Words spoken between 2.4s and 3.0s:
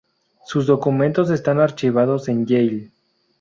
Yale.